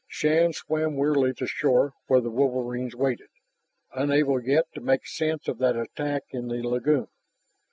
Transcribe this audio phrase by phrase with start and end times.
[0.07, 3.29] Shann swam wearily to shore where the wolverines waited,
[3.93, 7.05] unable yet to make sense of that attack in the lagoon.